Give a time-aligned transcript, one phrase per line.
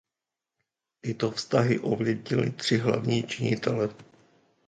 [1.01, 3.89] Tyto vztahy ovlivnily tři hlavní činitele.